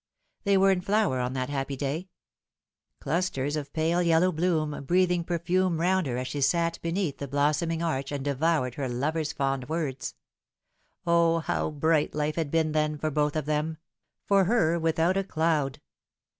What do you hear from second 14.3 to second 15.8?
her without a cloud.